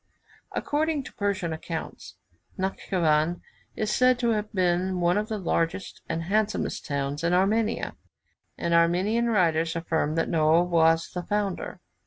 [0.53, 2.15] According to Persian accounts,
[2.57, 3.41] Natschivan
[3.75, 7.95] is said to have been one of the largest and handsomest towns of Armenia;
[8.57, 11.81] and Armenian writers affirm that Noah was the founder.